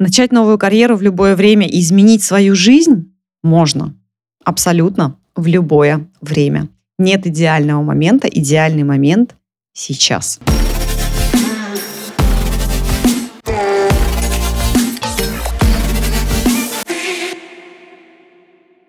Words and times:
Начать 0.00 0.32
новую 0.32 0.56
карьеру 0.56 0.96
в 0.96 1.02
любое 1.02 1.36
время 1.36 1.68
и 1.68 1.78
изменить 1.78 2.22
свою 2.22 2.54
жизнь 2.54 3.12
можно. 3.42 3.94
Абсолютно 4.42 5.18
в 5.36 5.46
любое 5.46 6.08
время. 6.22 6.68
Нет 6.98 7.26
идеального 7.26 7.82
момента, 7.82 8.26
идеальный 8.26 8.82
момент 8.82 9.36
сейчас. 9.74 10.40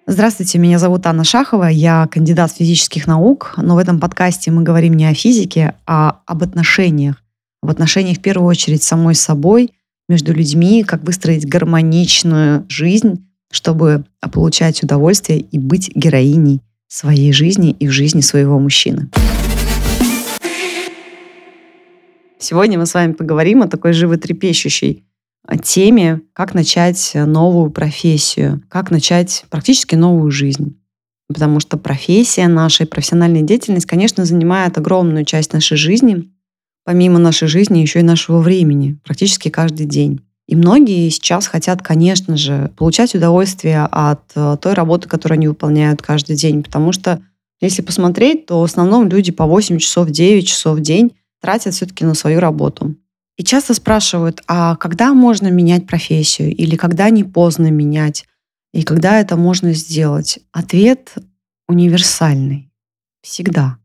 Здравствуйте, 0.07 0.59
меня 0.59 0.79
зовут 0.79 1.05
Анна 1.07 1.25
Шахова, 1.25 1.65
я 1.65 2.07
кандидат 2.09 2.53
физических 2.53 3.05
наук, 3.05 3.55
но 3.57 3.75
в 3.75 3.79
этом 3.79 3.99
подкасте 3.99 4.49
мы 4.49 4.63
говорим 4.63 4.93
не 4.93 5.07
о 5.07 5.13
физике, 5.13 5.75
а 5.85 6.21
об 6.25 6.41
отношениях. 6.41 7.21
В 7.61 7.69
отношениях 7.69 8.19
в 8.19 8.21
первую 8.21 8.47
очередь 8.47 8.83
с 8.83 8.87
самой 8.87 9.15
собой, 9.15 9.71
между 10.11 10.33
людьми, 10.33 10.83
как 10.83 11.03
выстроить 11.03 11.47
гармоничную 11.47 12.65
жизнь, 12.67 13.25
чтобы 13.49 14.03
получать 14.33 14.83
удовольствие 14.83 15.39
и 15.39 15.57
быть 15.57 15.89
героиней 15.95 16.59
своей 16.89 17.31
жизни 17.31 17.71
и 17.71 17.87
в 17.87 17.91
жизни 17.91 18.19
своего 18.19 18.59
мужчины. 18.59 19.09
Сегодня 22.39 22.77
мы 22.77 22.85
с 22.85 22.93
вами 22.93 23.13
поговорим 23.13 23.61
о 23.61 23.69
такой 23.69 23.93
животрепещущей 23.93 25.05
теме, 25.63 26.21
как 26.33 26.53
начать 26.53 27.11
новую 27.13 27.71
профессию, 27.71 28.61
как 28.67 28.91
начать 28.91 29.45
практически 29.49 29.95
новую 29.95 30.29
жизнь. 30.31 30.77
Потому 31.29 31.61
что 31.61 31.77
профессия 31.77 32.49
наша, 32.49 32.85
профессиональная 32.85 33.43
деятельность, 33.43 33.85
конечно, 33.85 34.25
занимает 34.25 34.77
огромную 34.77 35.23
часть 35.23 35.53
нашей 35.53 35.77
жизни, 35.77 36.29
помимо 36.83 37.19
нашей 37.19 37.47
жизни 37.47 37.79
еще 37.79 37.99
и 37.99 38.03
нашего 38.03 38.39
времени, 38.39 38.97
практически 39.03 39.49
каждый 39.49 39.85
день. 39.85 40.21
И 40.47 40.55
многие 40.55 41.09
сейчас 41.09 41.47
хотят, 41.47 41.81
конечно 41.81 42.35
же, 42.35 42.71
получать 42.75 43.15
удовольствие 43.15 43.87
от 43.89 44.21
э, 44.35 44.57
той 44.61 44.73
работы, 44.73 45.07
которую 45.07 45.37
они 45.37 45.47
выполняют 45.47 46.01
каждый 46.01 46.35
день. 46.35 46.61
Потому 46.61 46.91
что, 46.91 47.21
если 47.61 47.81
посмотреть, 47.81 48.47
то 48.47 48.59
в 48.59 48.63
основном 48.63 49.07
люди 49.07 49.31
по 49.31 49.45
8 49.45 49.77
часов, 49.77 50.09
9 50.09 50.47
часов 50.47 50.77
в 50.79 50.81
день 50.81 51.13
тратят 51.41 51.73
все-таки 51.73 52.03
на 52.03 52.15
свою 52.15 52.39
работу. 52.39 52.95
И 53.37 53.43
часто 53.43 53.73
спрашивают, 53.73 54.41
а 54.47 54.75
когда 54.75 55.13
можно 55.13 55.47
менять 55.47 55.87
профессию? 55.87 56.53
Или 56.53 56.75
когда 56.75 57.09
не 57.09 57.23
поздно 57.23 57.71
менять? 57.71 58.25
И 58.73 58.83
когда 58.83 59.19
это 59.19 59.35
можно 59.37 59.73
сделать? 59.73 60.39
Ответ 60.51 61.13
универсальный. 61.67 62.71
Всегда. 63.21 63.77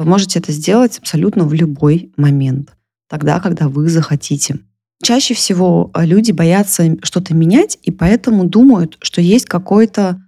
Вы 0.00 0.06
можете 0.06 0.38
это 0.38 0.50
сделать 0.50 0.96
абсолютно 0.96 1.44
в 1.44 1.52
любой 1.52 2.10
момент, 2.16 2.70
тогда, 3.06 3.38
когда 3.38 3.68
вы 3.68 3.90
захотите. 3.90 4.60
Чаще 5.02 5.34
всего 5.34 5.90
э, 5.92 6.06
люди 6.06 6.32
боятся 6.32 6.96
что-то 7.02 7.34
менять, 7.34 7.76
и 7.82 7.90
поэтому 7.90 8.44
думают, 8.44 8.96
что 9.02 9.20
есть 9.20 9.44
какой-то 9.44 10.18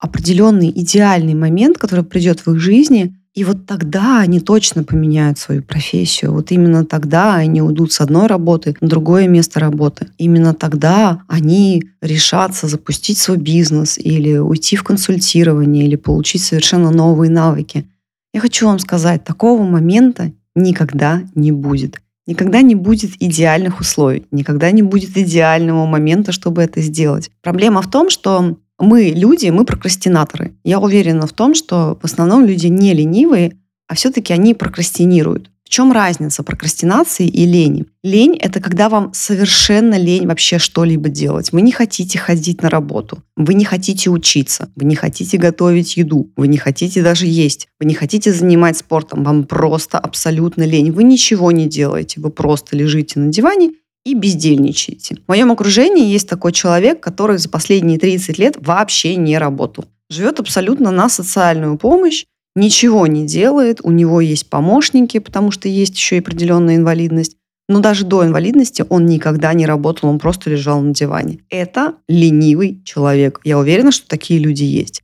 определенный 0.00 0.70
идеальный 0.70 1.34
момент, 1.34 1.78
который 1.78 2.04
придет 2.04 2.40
в 2.40 2.52
их 2.52 2.58
жизни, 2.58 3.14
и 3.32 3.44
вот 3.44 3.66
тогда 3.66 4.18
они 4.18 4.40
точно 4.40 4.82
поменяют 4.82 5.38
свою 5.38 5.62
профессию. 5.62 6.32
Вот 6.32 6.50
именно 6.50 6.84
тогда 6.84 7.36
они 7.36 7.62
уйдут 7.62 7.92
с 7.92 8.00
одной 8.00 8.26
работы 8.26 8.74
на 8.80 8.88
другое 8.88 9.28
место 9.28 9.60
работы. 9.60 10.08
Именно 10.18 10.54
тогда 10.54 11.22
они 11.28 11.84
решатся 12.00 12.66
запустить 12.66 13.18
свой 13.18 13.36
бизнес 13.36 13.96
или 13.96 14.38
уйти 14.38 14.74
в 14.74 14.82
консультирование 14.82 15.86
или 15.86 15.94
получить 15.94 16.42
совершенно 16.42 16.90
новые 16.90 17.30
навыки. 17.30 17.86
Я 18.32 18.40
хочу 18.40 18.66
вам 18.66 18.78
сказать, 18.78 19.24
такого 19.24 19.62
момента 19.62 20.32
никогда 20.54 21.22
не 21.34 21.52
будет. 21.52 22.00
Никогда 22.26 22.62
не 22.62 22.76
будет 22.76 23.10
идеальных 23.20 23.80
условий, 23.80 24.26
никогда 24.30 24.70
не 24.70 24.82
будет 24.82 25.16
идеального 25.16 25.84
момента, 25.86 26.30
чтобы 26.30 26.62
это 26.62 26.80
сделать. 26.80 27.30
Проблема 27.42 27.82
в 27.82 27.90
том, 27.90 28.08
что 28.08 28.56
мы 28.78 29.12
люди, 29.14 29.48
мы 29.48 29.64
прокрастинаторы. 29.64 30.54
Я 30.62 30.78
уверена 30.78 31.26
в 31.26 31.32
том, 31.32 31.54
что 31.54 31.98
в 32.00 32.04
основном 32.04 32.44
люди 32.44 32.68
не 32.68 32.94
ленивые, 32.94 33.58
а 33.88 33.94
все-таки 33.96 34.32
они 34.32 34.54
прокрастинируют. 34.54 35.50
Чем 35.70 35.92
разница 35.92 36.42
прокрастинации 36.42 37.28
и 37.28 37.46
лени? 37.46 37.86
Лень— 38.02 38.36
это 38.40 38.58
когда 38.58 38.88
вам 38.88 39.12
совершенно 39.14 39.96
лень 39.96 40.26
вообще 40.26 40.58
что-либо 40.58 41.08
делать. 41.08 41.52
Вы 41.52 41.62
не 41.62 41.70
хотите 41.70 42.18
ходить 42.18 42.60
на 42.60 42.68
работу, 42.70 43.22
вы 43.36 43.54
не 43.54 43.64
хотите 43.64 44.10
учиться, 44.10 44.68
вы 44.74 44.84
не 44.84 44.96
хотите 44.96 45.38
готовить 45.38 45.96
еду, 45.96 46.28
вы 46.36 46.48
не 46.48 46.58
хотите 46.58 47.04
даже 47.04 47.26
есть, 47.26 47.68
вы 47.78 47.86
не 47.86 47.94
хотите 47.94 48.32
занимать 48.32 48.78
спортом, 48.78 49.22
вам 49.22 49.44
просто 49.44 49.96
абсолютно 50.00 50.64
лень. 50.64 50.90
Вы 50.90 51.04
ничего 51.04 51.52
не 51.52 51.68
делаете, 51.68 52.20
вы 52.20 52.30
просто 52.30 52.74
лежите 52.74 53.20
на 53.20 53.28
диване 53.28 53.70
и 54.04 54.14
бездельничаете. 54.14 55.18
В 55.24 55.28
моем 55.28 55.52
окружении 55.52 56.12
есть 56.12 56.28
такой 56.28 56.50
человек, 56.50 56.98
который 56.98 57.38
за 57.38 57.48
последние 57.48 58.00
30 58.00 58.38
лет 58.38 58.56
вообще 58.58 59.14
не 59.14 59.38
работал. 59.38 59.84
Живет 60.10 60.40
абсолютно 60.40 60.90
на 60.90 61.08
социальную 61.08 61.78
помощь, 61.78 62.24
ничего 62.54 63.06
не 63.06 63.26
делает, 63.26 63.80
у 63.82 63.90
него 63.90 64.20
есть 64.20 64.48
помощники, 64.48 65.18
потому 65.18 65.50
что 65.50 65.68
есть 65.68 65.94
еще 65.94 66.16
и 66.16 66.20
определенная 66.20 66.76
инвалидность. 66.76 67.36
Но 67.68 67.80
даже 67.80 68.04
до 68.04 68.24
инвалидности 68.24 68.84
он 68.88 69.06
никогда 69.06 69.52
не 69.54 69.64
работал, 69.64 70.08
он 70.08 70.18
просто 70.18 70.50
лежал 70.50 70.80
на 70.80 70.92
диване. 70.92 71.40
Это 71.50 71.94
ленивый 72.08 72.82
человек. 72.84 73.40
Я 73.44 73.58
уверена, 73.58 73.92
что 73.92 74.08
такие 74.08 74.40
люди 74.40 74.64
есть. 74.64 75.02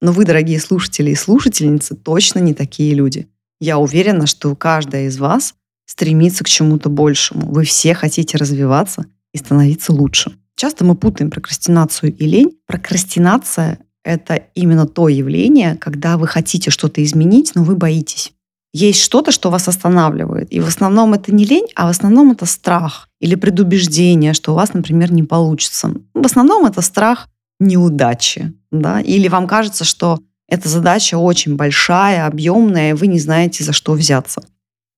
Но 0.00 0.12
вы, 0.12 0.24
дорогие 0.24 0.60
слушатели 0.60 1.10
и 1.10 1.14
слушательницы, 1.14 1.94
точно 1.94 2.40
не 2.40 2.54
такие 2.54 2.94
люди. 2.94 3.28
Я 3.60 3.78
уверена, 3.78 4.26
что 4.26 4.54
каждая 4.54 5.06
из 5.06 5.18
вас 5.18 5.54
стремится 5.86 6.44
к 6.44 6.48
чему-то 6.48 6.88
большему. 6.88 7.50
Вы 7.52 7.64
все 7.64 7.94
хотите 7.94 8.36
развиваться 8.36 9.06
и 9.32 9.38
становиться 9.38 9.92
лучше. 9.92 10.32
Часто 10.56 10.84
мы 10.84 10.96
путаем 10.96 11.30
прокрастинацию 11.30 12.14
и 12.14 12.26
лень. 12.26 12.58
Прокрастинация 12.66 13.78
это 14.04 14.42
именно 14.54 14.86
то 14.86 15.08
явление, 15.08 15.76
когда 15.76 16.16
вы 16.16 16.26
хотите 16.26 16.70
что-то 16.70 17.02
изменить, 17.02 17.52
но 17.54 17.62
вы 17.62 17.76
боитесь. 17.76 18.32
Есть 18.72 19.02
что-то, 19.02 19.32
что 19.32 19.50
вас 19.50 19.66
останавливает. 19.66 20.52
И 20.52 20.60
в 20.60 20.68
основном 20.68 21.14
это 21.14 21.34
не 21.34 21.44
лень, 21.44 21.68
а 21.74 21.86
в 21.86 21.90
основном 21.90 22.32
это 22.32 22.46
страх 22.46 23.08
или 23.20 23.34
предубеждение, 23.34 24.34
что 24.34 24.52
у 24.52 24.54
вас, 24.54 24.74
например, 24.74 25.12
не 25.12 25.22
получится. 25.22 25.94
В 26.14 26.26
основном 26.26 26.66
это 26.66 26.82
страх 26.82 27.28
неудачи. 27.58 28.52
Да? 28.70 29.00
Или 29.00 29.28
вам 29.28 29.46
кажется, 29.46 29.84
что 29.84 30.20
эта 30.48 30.68
задача 30.68 31.16
очень 31.16 31.56
большая, 31.56 32.26
объемная, 32.26 32.90
и 32.90 32.94
вы 32.94 33.06
не 33.06 33.18
знаете, 33.18 33.64
за 33.64 33.72
что 33.72 33.92
взяться. 33.92 34.42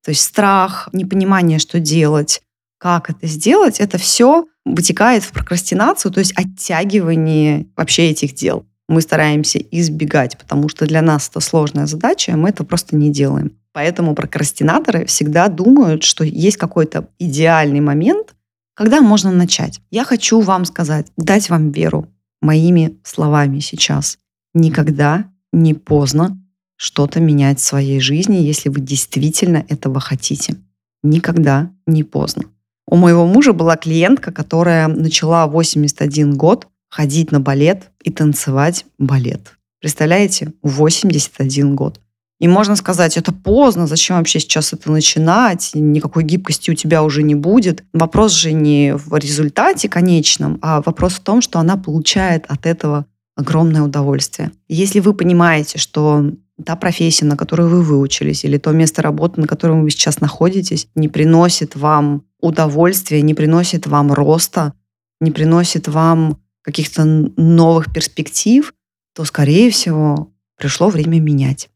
То 0.05 0.11
есть 0.11 0.23
страх, 0.23 0.89
непонимание, 0.93 1.59
что 1.59 1.79
делать, 1.79 2.41
как 2.79 3.11
это 3.11 3.27
сделать, 3.27 3.81
это 3.81 3.99
все 3.99 4.47
вытекает 4.65 5.23
в 5.23 5.33
прокрастинацию, 5.33 6.13
то 6.13 6.21
есть 6.21 6.33
оттягивание 6.37 7.67
вообще 7.77 8.11
этих 8.11 8.35
дел 8.35 8.65
мы 8.91 9.03
стараемся 9.03 9.59
избегать, 9.59 10.37
потому 10.37 10.69
что 10.69 10.85
для 10.85 11.01
нас 11.01 11.29
это 11.29 11.39
сложная 11.39 11.87
задача, 11.87 12.35
а 12.35 12.37
мы 12.37 12.49
это 12.49 12.65
просто 12.65 12.97
не 12.97 13.13
делаем. 13.13 13.53
Поэтому 13.73 14.17
прокрастинаторы 14.17 15.07
всегда 15.07 15.47
думают, 15.47 16.03
что 16.03 16.25
есть 16.25 16.57
какой-то 16.57 17.09
идеальный 17.21 17.79
момент, 17.79 18.35
когда 18.75 19.01
можно 19.01 19.31
начать. 19.31 19.81
Я 19.93 20.05
хочу 20.05 20.41
вам 20.41 20.65
сказать, 20.65 21.07
дать 21.17 21.51
вам 21.51 21.71
веру 21.71 22.09
моими 22.43 22.99
словами 23.05 23.61
сейчас. 23.61 24.19
Никогда 24.55 25.27
не 25.53 25.75
поздно 25.75 26.43
что-то 26.75 27.21
менять 27.21 27.61
в 27.61 27.65
своей 27.65 28.01
жизни, 28.01 28.39
если 28.39 28.71
вы 28.71 28.81
действительно 28.81 29.65
этого 29.69 30.01
хотите. 30.01 30.57
Никогда 31.05 31.71
не 31.87 32.03
поздно. 32.03 32.43
У 32.89 32.97
моего 32.97 33.25
мужа 33.25 33.53
была 33.53 33.77
клиентка, 33.77 34.33
которая 34.33 34.89
начала 34.89 35.47
81 35.47 36.37
год 36.37 36.67
ходить 36.91 37.33
на 37.33 37.41
балет 37.41 37.91
и 38.03 38.11
танцевать 38.11 38.85
балет. 38.99 39.57
Представляете? 39.81 40.53
81 40.63 41.75
год. 41.75 42.01
И 42.41 42.49
можно 42.49 42.75
сказать, 42.75 43.19
это 43.19 43.33
поздно, 43.33 43.87
зачем 43.87 44.17
вообще 44.17 44.41
сейчас 44.41 44.73
это 44.73 44.91
начинать, 44.91 45.73
никакой 45.75 46.25
гибкости 46.25 46.71
у 46.71 46.75
тебя 46.75 47.03
уже 47.03 47.23
не 47.23 47.35
будет. 47.35 47.85
Вопрос 47.93 48.33
же 48.33 48.53
не 48.53 48.97
в 48.97 49.15
результате 49.15 49.91
конечном, 49.91 50.59
а 50.63 50.81
вопрос 50.81 51.15
в 51.15 51.21
том, 51.21 51.43
что 51.43 51.59
она 51.59 51.77
получает 51.77 52.47
от 52.49 52.65
этого 52.65 53.05
огромное 53.37 53.83
удовольствие. 53.83 54.53
Если 54.69 55.01
вы 55.01 55.13
понимаете, 55.13 55.79
что 55.79 56.33
та 56.65 56.77
профессия, 56.77 57.27
на 57.27 57.37
которую 57.37 57.69
вы 57.69 57.83
выучились, 57.83 58.45
или 58.45 58.57
то 58.57 58.73
место 58.73 59.03
работы, 59.03 59.41
на 59.41 59.47
котором 59.47 59.83
вы 59.83 59.91
сейчас 59.91 60.21
находитесь, 60.21 60.89
не 60.95 61.09
приносит 61.09 61.77
вам 61.77 62.25
удовольствия, 62.41 63.21
не 63.21 63.35
приносит 63.35 63.87
вам 63.87 64.13
роста, 64.13 64.73
не 65.21 65.31
приносит 65.31 65.89
вам 65.89 66.39
каких-то 66.63 67.05
новых 67.05 67.93
перспектив, 67.93 68.75
то, 69.15 69.25
скорее 69.25 69.71
всего, 69.71 70.33
пришло 70.59 70.89
время 70.89 71.21
менять. 71.21 71.69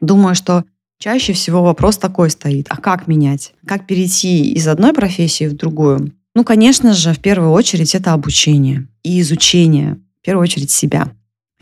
Думаю, 0.00 0.34
что 0.34 0.64
чаще 0.98 1.32
всего 1.32 1.62
вопрос 1.62 1.96
такой 1.96 2.30
стоит. 2.30 2.66
А 2.68 2.76
как 2.76 3.06
менять? 3.06 3.54
Как 3.66 3.86
перейти 3.86 4.52
из 4.52 4.68
одной 4.68 4.92
профессии 4.92 5.46
в 5.46 5.56
другую? 5.56 6.12
Ну, 6.34 6.44
конечно 6.44 6.92
же, 6.92 7.12
в 7.12 7.20
первую 7.20 7.52
очередь 7.52 7.94
это 7.94 8.12
обучение 8.12 8.88
и 9.02 9.20
изучение, 9.20 9.98
в 10.20 10.24
первую 10.24 10.42
очередь 10.42 10.70
себя. 10.70 11.12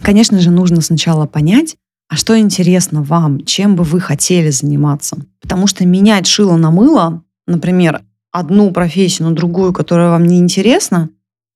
Конечно 0.01 0.41
же, 0.41 0.51
нужно 0.51 0.81
сначала 0.81 1.27
понять, 1.27 1.77
а 2.09 2.17
что 2.17 2.39
интересно 2.39 3.03
вам, 3.03 3.45
чем 3.45 3.77
бы 3.77 3.85
вы 3.85 4.01
хотели 4.01 4.51
заниматься. 4.51 5.19
Потому 5.41 5.67
что 5.67 5.87
менять 5.87 6.27
шило 6.27 6.57
на 6.57 6.71
мыло, 6.71 7.23
например, 7.47 8.03
одну 8.33 8.73
профессию 8.73 9.29
на 9.29 9.35
другую, 9.35 9.73
которая 9.73 10.11
вам 10.11 10.27
не 10.27 10.39
интересна, 10.39 11.11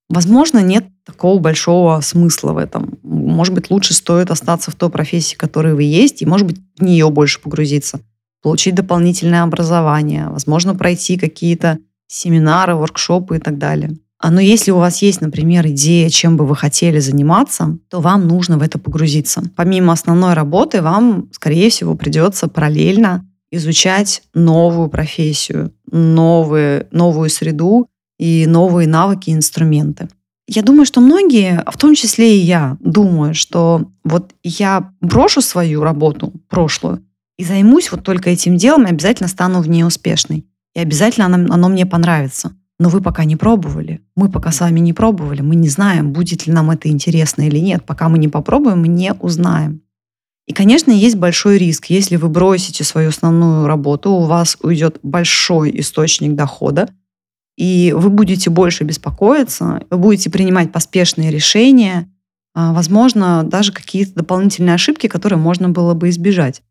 возможно, 0.09 0.61
нет 0.61 0.87
такого 1.05 1.39
большого 1.39 2.01
смысла 2.01 2.53
в 2.53 2.59
этом. 2.59 2.99
Может 3.03 3.55
быть, 3.55 3.71
лучше 3.71 3.95
стоит 3.95 4.31
остаться 4.31 4.71
в 4.71 4.75
той 4.75 4.91
профессии, 4.91 5.37
которой 5.37 5.75
вы 5.75 5.85
есть, 5.85 6.23
и, 6.23 6.27
может 6.27 6.47
быть, 6.47 6.59
в 6.79 6.83
нее 6.83 7.09
больше 7.11 7.41
погрузиться, 7.41 8.01
получить 8.43 8.75
дополнительное 8.75 9.43
образование, 9.43 10.29
возможно, 10.29 10.75
пройти 10.75 11.19
какие-то 11.19 11.79
семинары, 12.07 12.75
воркшопы 12.75 13.37
и 13.37 13.41
так 13.41 13.59
далее. 13.59 13.97
А 14.19 14.31
но 14.31 14.41
если 14.41 14.71
у 14.71 14.79
вас 14.79 15.03
есть, 15.03 15.21
например, 15.21 15.67
идея, 15.69 16.09
чем 16.09 16.37
бы 16.37 16.47
вы 16.47 16.57
хотели 16.57 17.01
заниматься, 17.01 17.79
то 17.91 18.01
вам 18.01 18.27
нужно 18.27 18.59
в 18.59 18.63
это 18.63 18.79
погрузиться. 18.79 19.43
Помимо 19.57 19.93
основной 19.93 20.35
работы, 20.35 20.81
вам, 20.81 21.29
скорее 21.33 21.69
всего, 21.69 21.95
придется 21.95 22.49
параллельно 22.49 23.27
изучать 23.57 24.23
новую 24.35 24.89
профессию, 24.89 25.73
новые, 25.91 26.87
новую 26.91 27.31
среду 27.31 27.89
и 28.19 28.47
новые 28.47 28.89
навыки 28.89 29.31
и 29.31 29.35
инструменты. 29.35 30.09
Я 30.49 30.63
думаю, 30.63 30.87
что 30.87 31.01
многие, 31.01 31.65
в 31.67 31.77
том 31.77 31.95
числе 31.95 32.37
и 32.37 32.41
я, 32.41 32.77
думают, 32.81 33.37
что 33.37 33.91
вот 34.05 34.33
я 34.45 34.93
брошу 35.01 35.41
свою 35.41 35.83
работу 35.83 36.33
прошлую 36.49 37.03
и 37.37 37.45
займусь 37.45 37.91
вот 37.91 38.03
только 38.03 38.31
этим 38.31 38.57
делом, 38.57 38.87
и 38.87 38.91
обязательно 38.91 39.29
стану 39.29 39.61
в 39.61 39.69
ней 39.69 39.85
успешной. 39.85 40.47
И 40.75 40.81
обязательно 40.81 41.27
оно, 41.27 41.53
оно 41.53 41.69
мне 41.69 41.85
понравится. 41.85 42.53
Но 42.79 42.91
вы 42.91 43.01
пока 43.01 43.25
не 43.25 43.37
пробовали. 43.37 44.03
Мы 44.15 44.31
пока 44.31 44.53
с 44.53 44.61
вами 44.61 44.81
не 44.81 44.93
пробовали. 44.93 45.41
Мы 45.41 45.55
не 45.57 45.69
знаем, 45.69 46.13
будет 46.13 46.47
ли 46.47 46.53
нам 46.53 46.71
это 46.71 46.89
интересно 46.89 47.43
или 47.43 47.59
нет. 47.59 47.85
Пока 47.85 48.09
мы 48.09 48.19
не 48.19 48.29
попробуем, 48.29 48.81
мы 48.83 48.89
не 48.89 49.15
узнаем. 49.15 49.81
И, 50.47 50.53
конечно, 50.53 50.93
есть 50.93 51.17
большой 51.17 51.59
риск. 51.59 51.87
Если 51.87 52.17
вы 52.17 52.29
бросите 52.29 52.85
свою 52.85 53.09
основную 53.09 53.67
работу, 53.67 54.13
у 54.13 54.25
вас 54.25 54.57
уйдет 54.63 54.99
большой 55.03 55.81
источник 55.81 56.35
дохода, 56.35 56.89
и 57.57 57.93
вы 57.97 58.11
будете 58.11 58.51
больше 58.51 58.85
беспокоиться, 58.85 59.83
вы 59.91 59.99
будете 59.99 60.31
принимать 60.31 60.73
поспешные 60.73 61.31
решения, 61.31 62.09
а, 62.55 62.73
возможно, 62.73 63.43
даже 63.45 63.73
какие-то 63.73 64.15
дополнительные 64.15 64.75
ошибки, 64.75 65.09
которые 65.09 65.39
можно 65.39 65.69
было 65.69 65.95
бы 65.95 66.11
избежать. 66.11 66.63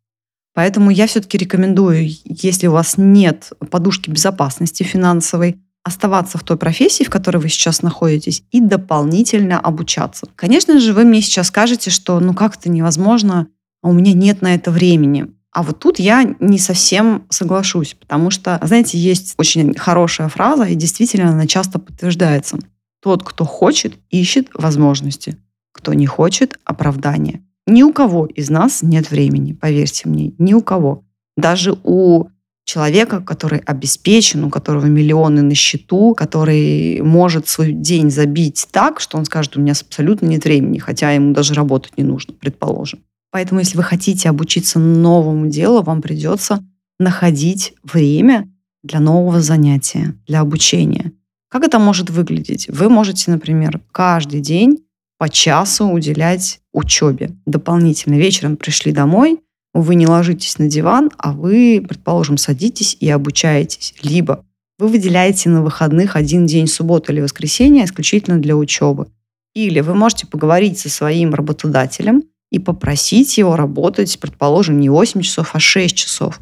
Поэтому 0.53 0.89
я 0.89 1.05
все-таки 1.05 1.37
рекомендую, 1.37 2.07
если 2.23 2.67
у 2.67 2.71
вас 2.71 2.95
нет 2.97 3.51
подушки 3.69 4.09
безопасности 4.09 4.83
финансовой, 4.83 5.59
оставаться 5.83 6.39
в 6.39 6.43
той 6.43 6.57
профессии, 6.57 7.03
в 7.03 7.09
которой 7.09 7.37
вы 7.37 7.49
сейчас 7.49 7.83
находитесь, 7.83 8.43
и 8.51 8.59
дополнительно 8.59 9.59
обучаться. 9.59 10.27
Конечно 10.35 10.79
же, 10.79 10.93
вы 10.93 11.03
мне 11.03 11.21
сейчас 11.21 11.47
скажете, 11.47 11.91
что 11.91 12.19
ну 12.19 12.33
как 12.33 12.57
это 12.57 12.71
невозможно, 12.71 13.47
а 13.85 13.87
у 13.87 13.93
меня 13.93 14.13
нет 14.13 14.41
на 14.41 14.55
это 14.55 14.71
времени. 14.71 15.27
А 15.51 15.61
вот 15.61 15.77
тут 15.77 15.99
я 15.99 16.23
не 16.39 16.57
совсем 16.57 17.27
соглашусь, 17.29 17.93
потому 17.93 18.31
что, 18.31 18.59
знаете, 18.63 18.97
есть 18.97 19.35
очень 19.37 19.75
хорошая 19.75 20.27
фраза, 20.27 20.63
и 20.63 20.73
действительно 20.73 21.29
она 21.29 21.45
часто 21.45 21.77
подтверждается. 21.77 22.57
Тот, 22.99 23.21
кто 23.23 23.45
хочет, 23.45 23.93
ищет 24.09 24.47
возможности. 24.55 25.37
Кто 25.71 25.93
не 25.93 26.07
хочет, 26.07 26.57
оправдания. 26.65 27.43
Ни 27.67 27.83
у 27.83 27.93
кого 27.93 28.25
из 28.25 28.49
нас 28.49 28.81
нет 28.81 29.11
времени, 29.11 29.53
поверьте 29.53 30.09
мне, 30.09 30.33
ни 30.39 30.55
у 30.55 30.63
кого. 30.63 31.03
Даже 31.37 31.77
у 31.83 32.25
человека, 32.63 33.21
который 33.21 33.59
обеспечен, 33.59 34.45
у 34.45 34.49
которого 34.49 34.87
миллионы 34.87 35.43
на 35.43 35.53
счету, 35.53 36.15
который 36.15 37.01
может 37.03 37.47
свой 37.47 37.71
день 37.71 38.09
забить 38.09 38.67
так, 38.71 38.99
что 38.99 39.19
он 39.19 39.25
скажет, 39.25 39.55
у 39.55 39.61
меня 39.61 39.73
абсолютно 39.73 40.25
нет 40.25 40.43
времени, 40.43 40.79
хотя 40.79 41.11
ему 41.11 41.33
даже 41.33 41.53
работать 41.53 41.99
не 41.99 42.03
нужно, 42.03 42.33
предположим. 42.33 43.01
Поэтому, 43.35 43.59
если 43.59 43.75
вы 43.75 43.83
хотите 43.83 44.29
обучиться 44.29 44.79
новому 44.79 45.47
делу, 45.47 45.83
вам 45.83 46.01
придется 46.01 46.63
находить 46.99 47.73
время 47.83 48.49
для 48.81 49.01
нового 49.01 49.41
занятия, 49.41 50.15
для 50.25 50.39
обучения. 50.39 51.11
Как 51.49 51.65
это 51.65 51.77
может 51.77 52.09
выглядеть? 52.09 52.69
Вы 52.69 52.87
можете, 52.87 53.31
например, 53.31 53.81
каждый 53.91 54.39
день 54.39 54.85
по 55.17 55.27
часу 55.27 55.87
уделять 55.87 56.61
учебе. 56.71 57.31
Дополнительно 57.45 58.15
вечером 58.15 58.55
пришли 58.55 58.93
домой, 58.93 59.41
вы 59.73 59.95
не 59.95 60.07
ложитесь 60.07 60.57
на 60.57 60.69
диван, 60.69 61.11
а 61.17 61.33
вы, 61.33 61.85
предположим, 61.85 62.37
садитесь 62.37 62.95
и 63.01 63.09
обучаетесь. 63.09 63.95
Либо 64.01 64.45
вы 64.79 64.87
выделяете 64.87 65.49
на 65.49 65.61
выходных 65.61 66.15
один 66.15 66.45
день, 66.45 66.67
субботу 66.67 67.11
или 67.11 67.19
воскресенье, 67.19 67.83
исключительно 67.83 68.37
для 68.37 68.55
учебы. 68.55 69.07
Или 69.53 69.81
вы 69.81 69.93
можете 69.93 70.25
поговорить 70.25 70.79
со 70.79 70.89
своим 70.89 71.33
работодателем 71.33 72.23
и 72.55 72.59
попросить 72.59 73.37
его 73.37 73.57
работать, 73.57 74.17
предположим, 74.17 74.79
не 74.79 74.87
8 74.87 75.21
часов, 75.21 75.49
а 75.53 75.59
6 75.59 75.93
часов. 75.93 76.39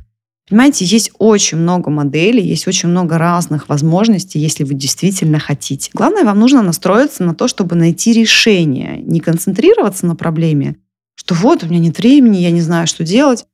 Понимаете, 0.48 0.86
есть 0.86 1.12
очень 1.18 1.58
много 1.58 1.90
моделей, 1.90 2.44
есть 2.46 2.68
очень 2.68 2.90
много 2.90 3.18
разных 3.18 3.68
возможностей, 3.68 4.38
если 4.38 4.64
вы 4.64 4.76
действительно 4.76 5.40
хотите. 5.40 5.90
Главное, 5.94 6.24
вам 6.24 6.40
нужно 6.40 6.62
настроиться 6.62 7.24
на 7.24 7.34
то, 7.34 7.48
чтобы 7.48 7.76
найти 7.76 8.14
решение, 8.14 9.02
не 9.02 9.20
концентрироваться 9.20 10.06
на 10.06 10.16
проблеме, 10.16 10.76
что 11.16 11.34
вот 11.34 11.64
у 11.64 11.68
меня 11.68 11.80
нет 11.80 11.98
времени, 11.98 12.38
я 12.38 12.52
не 12.52 12.62
знаю, 12.62 12.86
что 12.86 13.04
делать, 13.04 13.46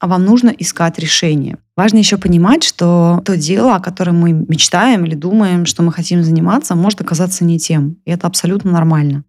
а 0.00 0.06
вам 0.06 0.24
нужно 0.24 0.48
искать 0.48 0.98
решение. 0.98 1.58
Важно 1.76 1.98
еще 1.98 2.16
понимать, 2.16 2.64
что 2.64 3.20
то 3.26 3.36
дело, 3.36 3.74
о 3.74 3.80
котором 3.80 4.18
мы 4.18 4.32
мечтаем 4.32 5.04
или 5.04 5.14
думаем, 5.14 5.66
что 5.66 5.82
мы 5.82 5.92
хотим 5.92 6.22
заниматься, 6.22 6.74
может 6.74 7.02
оказаться 7.02 7.44
не 7.44 7.58
тем. 7.58 7.98
И 8.06 8.10
это 8.10 8.26
абсолютно 8.26 8.72
нормально. 8.72 9.24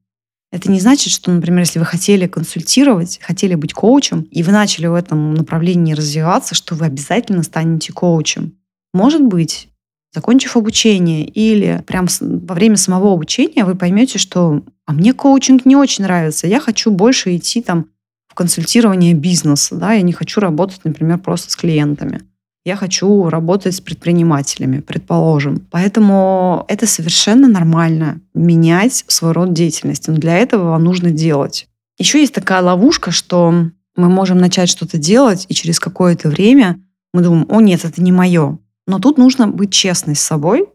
Это 0.51 0.71
не 0.71 0.79
значит, 0.79 1.11
что, 1.11 1.31
например, 1.31 1.61
если 1.61 1.79
вы 1.79 1.85
хотели 1.85 2.25
консультировать, 2.25 3.19
хотели 3.21 3.55
быть 3.55 3.73
коучем, 3.73 4.21
и 4.31 4.43
вы 4.43 4.51
начали 4.51 4.87
в 4.87 4.93
этом 4.93 5.33
направлении 5.33 5.93
развиваться, 5.93 6.55
что 6.55 6.75
вы 6.75 6.85
обязательно 6.85 7.43
станете 7.43 7.91
коучем. 7.91 8.57
Может 8.93 9.21
быть, 9.21 9.69
закончив 10.13 10.55
обучение 10.55 11.25
или 11.25 11.83
прям 11.85 12.07
во 12.21 12.55
время 12.55 12.77
самого 12.77 13.13
обучения 13.13 13.65
вы 13.65 13.75
поймете, 13.75 14.17
что 14.19 14.63
а 14.85 14.93
мне 14.93 15.13
коучинг 15.13 15.65
не 15.65 15.75
очень 15.75 16.05
нравится, 16.05 16.47
я 16.47 16.61
хочу 16.61 16.91
больше 16.91 17.35
идти 17.35 17.61
там 17.61 17.87
в 18.29 18.35
консультирование 18.35 19.13
бизнеса, 19.13 19.75
да, 19.75 19.93
я 19.93 20.01
не 20.01 20.13
хочу 20.13 20.39
работать, 20.39 20.79
например, 20.85 21.19
просто 21.19 21.51
с 21.51 21.55
клиентами. 21.57 22.21
Я 22.67 22.75
хочу 22.75 23.29
работать 23.29 23.75
с 23.75 23.79
предпринимателями, 23.79 24.81
предположим. 24.81 25.65
Поэтому 25.71 26.65
это 26.67 26.85
совершенно 26.85 27.47
нормально 27.47 28.19
менять 28.33 29.05
свой 29.07 29.31
род 29.31 29.53
деятельности. 29.53 30.09
Но 30.09 30.17
для 30.17 30.37
этого 30.37 30.71
вам 30.71 30.83
нужно 30.83 31.11
делать. 31.11 31.69
Еще 31.97 32.19
есть 32.19 32.33
такая 32.33 32.61
ловушка, 32.61 33.11
что 33.11 33.69
мы 33.95 34.09
можем 34.09 34.39
начать 34.39 34.67
что-то 34.67 34.97
делать, 34.97 35.45
и 35.47 35.53
через 35.53 35.79
какое-то 35.79 36.27
время 36.27 36.81
мы 37.13 37.21
думаем, 37.21 37.45
о 37.47 37.61
нет, 37.61 37.85
это 37.85 38.03
не 38.03 38.11
мое. 38.11 38.59
Но 38.85 38.99
тут 38.99 39.17
нужно 39.17 39.47
быть 39.47 39.71
честной 39.71 40.17
с 40.17 40.19
собой 40.19 40.67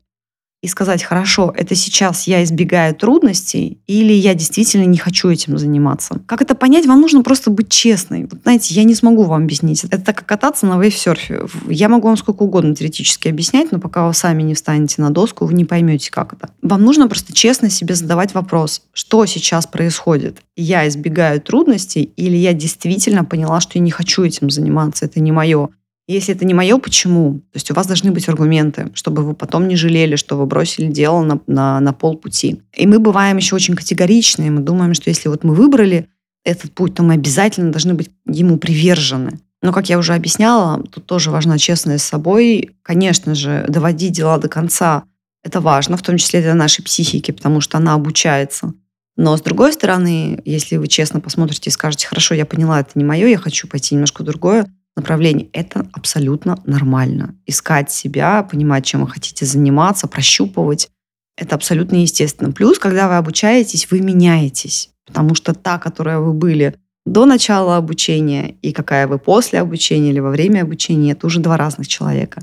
и 0.63 0.69
сказать, 0.69 1.03
хорошо, 1.03 1.53
это 1.57 1.75
сейчас 1.75 2.29
я 2.29 2.45
избегаю 2.45 2.95
трудностей 2.95 3.79
или 3.89 4.13
я 4.13 4.35
действительно 4.35 4.85
не 4.85 4.97
хочу 4.97 5.29
этим 5.29 5.59
заниматься. 5.59 6.21
Как 6.27 6.41
это 6.41 6.55
понять? 6.55 6.87
Вам 6.87 7.01
нужно 7.01 7.23
просто 7.23 7.51
быть 7.51 7.69
честной. 7.69 8.29
Вот, 8.31 8.43
знаете, 8.45 8.73
я 8.75 8.85
не 8.85 8.95
смогу 8.95 9.25
вам 9.25 9.43
объяснить. 9.43 9.83
Это 9.83 9.99
так 9.99 10.19
как 10.19 10.27
кататься 10.27 10.67
на 10.67 10.79
вейв-серфе. 10.79 11.47
Я 11.69 11.89
могу 11.89 12.07
вам 12.07 12.17
сколько 12.17 12.45
угодно 12.45 12.77
теоретически 12.77 13.27
объяснять, 13.27 13.73
но 13.73 13.81
пока 13.81 14.07
вы 14.07 14.15
сами 14.15 14.43
не 14.43 14.55
встанете 14.55 15.03
на 15.03 15.11
доску, 15.11 15.47
вы 15.47 15.55
не 15.55 15.65
поймете, 15.65 16.13
как 16.13 16.33
это. 16.33 16.51
Вам 16.63 16.83
нужно 16.83 17.09
просто 17.09 17.33
честно 17.33 17.69
себе 17.69 17.97
задавать 17.97 18.33
вопрос, 18.33 18.83
что 18.93 19.27
сейчас 19.27 19.67
происходит? 19.67 20.39
Я 20.57 20.87
избегаю 20.87 21.41
трудностей 21.41 22.13
или 22.17 22.37
я 22.37 22.53
действительно 22.53 23.25
поняла, 23.25 23.61
что 23.61 23.73
я 23.75 23.81
не 23.81 23.91
хочу 23.91 24.23
этим 24.23 24.49
заниматься, 24.49 25.07
это 25.07 25.19
не 25.19 25.33
мое? 25.33 25.71
Если 26.13 26.35
это 26.35 26.45
не 26.45 26.55
мое, 26.55 26.79
почему? 26.79 27.41
То 27.53 27.57
есть 27.57 27.71
у 27.71 27.75
вас 27.75 27.87
должны 27.87 28.11
быть 28.11 28.29
аргументы, 28.29 28.91
чтобы 28.95 29.23
вы 29.25 29.35
потом 29.35 29.67
не 29.67 29.77
жалели, 29.77 30.17
что 30.17 30.37
вы 30.37 30.47
бросили 30.47 30.87
дело 30.87 31.23
на, 31.23 31.41
на, 31.47 31.81
на 31.81 31.93
полпути. 31.93 32.61
И 32.77 32.87
мы 32.87 32.99
бываем 32.99 33.39
еще 33.39 33.55
очень 33.55 33.75
категоричные. 33.75 34.51
Мы 34.51 34.61
думаем, 34.61 34.95
что 34.95 35.09
если 35.09 35.29
вот 35.29 35.43
мы 35.45 35.55
выбрали 35.55 36.09
этот 36.45 36.73
путь, 36.73 36.95
то 36.95 37.03
мы 37.03 37.15
обязательно 37.15 37.73
должны 37.73 37.95
быть 37.95 38.11
ему 38.27 38.59
привержены. 38.59 39.41
Но, 39.63 39.73
как 39.73 39.89
я 39.89 39.99
уже 39.99 40.15
объясняла, 40.15 40.83
тут 40.83 41.07
тоже 41.07 41.31
важна 41.31 41.57
честность 41.57 42.05
с 42.05 42.09
собой. 42.09 42.71
Конечно 42.83 43.35
же, 43.35 43.65
доводить 43.69 44.13
дела 44.13 44.39
до 44.39 44.49
конца– 44.49 45.05
это 45.45 45.61
важно, 45.61 45.97
в 45.97 46.03
том 46.03 46.19
числе 46.19 46.43
для 46.43 46.55
нашей 46.55 46.83
психики, 46.83 47.31
потому 47.31 47.61
что 47.61 47.79
она 47.79 47.95
обучается. 47.95 48.75
Но, 49.17 49.37
с 49.37 49.43
другой 49.43 49.73
стороны, 49.73 50.41
если 50.45 50.77
вы 50.77 50.89
честно 50.89 51.21
посмотрите 51.21 51.71
и 51.71 51.73
скажете, 51.73 52.07
хорошо, 52.07 52.35
я 52.35 52.47
поняла, 52.47 52.81
это 52.81 52.93
не 52.95 53.05
мое, 53.05 53.29
я 53.29 53.39
хочу 53.39 53.69
пойти 53.69 53.95
немножко 53.95 54.23
другое, 54.23 54.67
направлении. 54.97 55.51
Это 55.53 55.87
абсолютно 55.93 56.59
нормально. 56.65 57.35
Искать 57.47 57.91
себя, 57.91 58.43
понимать, 58.43 58.85
чем 58.85 59.03
вы 59.03 59.09
хотите 59.09 59.47
заниматься, 59.47 60.07
прощупывать. 60.07 60.91
Это 61.37 61.55
абсолютно 61.55 61.97
естественно. 61.97 62.53
Плюс, 62.53 62.79
когда 62.79 63.09
вы 63.09 63.17
обучаетесь, 63.17 63.91
вы 63.91 64.01
меняетесь. 64.01 64.91
Потому 65.07 65.35
что 65.35 65.55
та, 65.55 65.79
которая 65.79 66.19
вы 66.19 66.33
были 66.33 66.75
до 67.05 67.27
начала 67.27 67.77
обучения 67.77 68.57
и 68.63 68.73
какая 68.73 69.07
вы 69.09 69.19
после 69.19 69.61
обучения 69.61 70.11
или 70.11 70.21
во 70.21 70.31
время 70.31 70.63
обучения, 70.63 71.13
это 71.13 71.27
уже 71.27 71.41
два 71.41 71.57
разных 71.57 71.89
человека. 71.89 72.43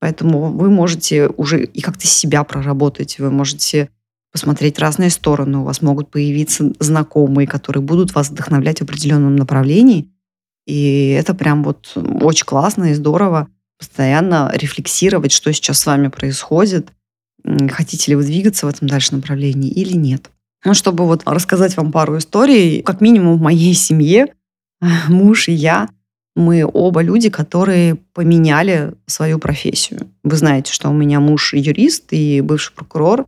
Поэтому 0.00 0.52
вы 0.52 0.70
можете 0.70 1.28
уже 1.28 1.64
и 1.64 1.80
как-то 1.80 2.06
себя 2.06 2.44
проработать, 2.44 3.18
вы 3.18 3.30
можете 3.30 3.90
посмотреть 4.32 4.78
разные 4.78 5.10
стороны, 5.10 5.58
у 5.58 5.64
вас 5.64 5.82
могут 5.82 6.10
появиться 6.10 6.72
знакомые, 6.78 7.46
которые 7.46 7.82
будут 7.82 8.14
вас 8.14 8.30
вдохновлять 8.30 8.78
в 8.78 8.82
определенном 8.82 9.36
направлении, 9.36 10.08
и 10.66 11.08
это 11.10 11.34
прям 11.34 11.62
вот 11.64 11.92
очень 11.94 12.46
классно 12.46 12.90
и 12.90 12.94
здорово. 12.94 13.48
постоянно 13.78 14.50
рефлексировать, 14.54 15.32
что 15.32 15.52
сейчас 15.52 15.80
с 15.80 15.86
вами 15.86 16.08
происходит, 16.08 16.92
хотите 17.70 18.12
ли 18.12 18.16
вы 18.16 18.24
двигаться 18.24 18.66
в 18.66 18.68
этом 18.68 18.88
дальше 18.88 19.14
направлении 19.14 19.70
или 19.70 19.94
нет. 19.94 20.30
Ну, 20.64 20.74
чтобы 20.74 21.06
вот 21.06 21.22
рассказать 21.24 21.76
вам 21.76 21.90
пару 21.90 22.18
историй, 22.18 22.82
как 22.82 23.00
минимум 23.00 23.38
в 23.38 23.42
моей 23.42 23.74
семье 23.86 24.34
муж 25.08 25.48
и 25.48 25.52
я, 25.52 25.88
мы 26.36 26.64
оба 26.64 27.02
люди, 27.02 27.28
которые 27.28 27.96
поменяли 28.14 28.94
свою 29.06 29.38
профессию. 29.38 30.08
Вы 30.22 30.36
знаете, 30.36 30.72
что 30.72 30.88
у 30.88 30.92
меня 30.92 31.20
муж 31.20 31.54
юрист 31.54 32.12
и 32.12 32.40
бывший 32.40 32.74
прокурор, 32.74 33.26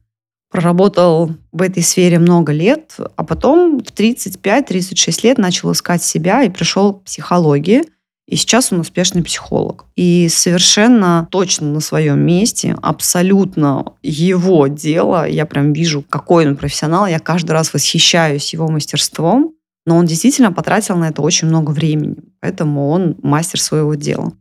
проработал 0.52 1.32
в 1.50 1.62
этой 1.62 1.82
сфере 1.82 2.18
много 2.18 2.52
лет, 2.52 2.97
а 3.16 3.25
потом 3.25 3.78
в 3.78 3.90
35-36 3.92 5.21
лет 5.25 5.38
начал 5.38 5.73
искать 5.73 6.02
себя 6.02 6.44
и 6.44 6.50
пришел 6.50 6.92
к 6.92 7.04
психологии. 7.04 7.85
И 8.28 8.37
сейчас 8.37 8.73
он 8.73 8.80
успешный 8.80 9.23
психолог. 9.25 9.87
И 9.97 10.28
совершенно 10.28 11.26
точно 11.30 11.68
на 11.68 11.80
своем 11.80 12.21
месте, 12.21 12.76
абсолютно 12.80 13.94
его 14.02 14.68
дело. 14.68 15.28
Я 15.28 15.44
прям 15.47 15.73
вижу, 15.73 16.04
какой 16.09 16.47
он 16.47 16.56
профессионал. 16.56 17.06
Я 17.06 17.18
каждый 17.18 17.50
раз 17.50 17.75
восхищаюсь 17.75 18.52
его 18.52 18.68
мастерством. 18.68 19.54
Но 19.85 19.97
он 19.97 20.06
действительно 20.06 20.52
потратил 20.52 20.97
на 20.97 21.09
это 21.09 21.23
очень 21.23 21.49
много 21.49 21.73
времени. 21.73 22.16
Поэтому 22.40 22.88
он 22.90 23.16
мастер 23.23 23.61
своего 23.61 23.94
дела. 23.94 24.32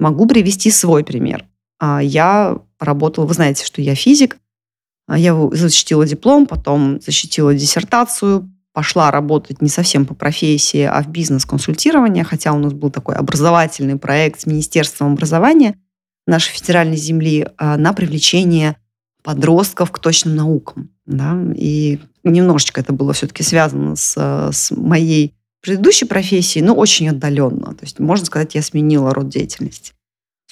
Могу 0.00 0.26
привести 0.26 0.70
свой 0.70 1.04
пример. 1.04 1.44
А, 1.78 2.00
я 2.02 2.58
работала, 2.80 3.24
вы 3.26 3.34
знаете, 3.34 3.64
что 3.64 3.80
я 3.80 3.94
физик. 3.94 4.38
А, 5.08 5.18
я 5.18 5.34
защитила 5.52 6.06
диплом, 6.06 6.46
потом 6.46 7.00
защитила 7.00 7.54
диссертацию, 7.54 8.48
пошла 8.72 9.10
работать 9.10 9.60
не 9.60 9.68
совсем 9.68 10.06
по 10.06 10.14
профессии, 10.14 10.82
а 10.82 11.02
в 11.02 11.08
бизнес-консультирование, 11.08 12.22
хотя 12.22 12.52
у 12.52 12.58
нас 12.58 12.72
был 12.72 12.90
такой 12.90 13.16
образовательный 13.16 13.96
проект 13.96 14.42
с 14.42 14.46
Министерством 14.46 15.14
образования 15.14 15.74
нашей 16.26 16.52
федеральной 16.52 16.98
земли 16.98 17.48
а, 17.56 17.76
на 17.76 17.92
привлечение 17.94 18.76
подростков 19.24 19.90
к 19.90 19.98
точным 19.98 20.36
наукам. 20.36 20.90
Да? 21.06 21.36
И 21.56 21.98
немножечко 22.22 22.80
это 22.80 22.92
было 22.92 23.14
все-таки 23.14 23.42
связано 23.42 23.96
с, 23.96 24.14
с 24.52 24.70
моей 24.70 25.34
предыдущей 25.62 26.04
профессией, 26.04 26.64
но 26.64 26.74
очень 26.74 27.08
отдаленно. 27.08 27.74
То 27.74 27.84
есть, 27.84 27.98
можно 27.98 28.26
сказать, 28.26 28.54
я 28.54 28.62
сменила 28.62 29.12
род 29.12 29.28
деятельности. 29.28 29.94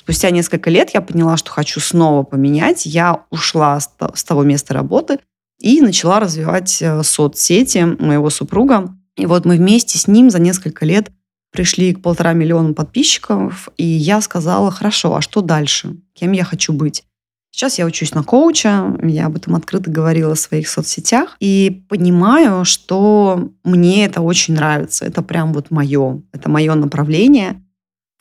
Спустя 0.06 0.30
несколько 0.30 0.70
лет 0.70 0.90
я 0.94 1.00
поняла, 1.00 1.36
что 1.36 1.50
хочу 1.50 1.80
снова 1.80 2.22
поменять. 2.22 2.86
Я 2.86 3.24
ушла 3.30 3.80
с 3.80 4.22
того 4.22 4.44
места 4.44 4.72
работы 4.72 5.18
и 5.58 5.80
начала 5.80 6.20
развивать 6.20 6.80
э, 6.80 7.02
соцсети 7.02 7.84
моего 7.98 8.30
супруга. 8.30 8.96
И 9.16 9.26
вот 9.26 9.44
мы 9.44 9.56
вместе 9.56 9.98
с 9.98 10.06
ним 10.06 10.30
за 10.30 10.38
несколько 10.38 10.86
лет 10.86 11.10
пришли 11.50 11.92
к 11.92 12.02
полтора 12.02 12.34
миллиона 12.34 12.72
подписчиков, 12.72 13.68
и 13.76 13.84
я 13.84 14.20
сказала, 14.20 14.70
хорошо, 14.70 15.16
а 15.16 15.20
что 15.20 15.40
дальше? 15.40 15.96
Кем 16.14 16.30
я 16.30 16.44
хочу 16.44 16.72
быть? 16.72 17.02
Сейчас 17.50 17.76
я 17.80 17.84
учусь 17.84 18.14
на 18.14 18.22
коуча, 18.22 18.96
я 19.02 19.26
об 19.26 19.34
этом 19.34 19.56
открыто 19.56 19.90
говорила 19.90 20.36
в 20.36 20.38
своих 20.38 20.68
соцсетях, 20.68 21.36
и 21.40 21.82
понимаю, 21.88 22.64
что 22.64 23.50
мне 23.64 24.04
это 24.04 24.20
очень 24.20 24.54
нравится, 24.54 25.04
это 25.04 25.22
прям 25.22 25.52
вот 25.52 25.72
мое, 25.72 26.22
это 26.32 26.48
мое 26.48 26.76
направление. 26.76 27.60